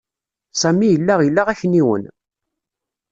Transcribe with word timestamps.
Sami 0.61 0.87
yella 0.91 1.15
ila 1.27 1.41
akniwen. 1.51 2.03